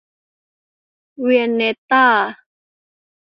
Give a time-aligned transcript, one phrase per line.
[1.21, 2.05] เวียนเน็ตต้า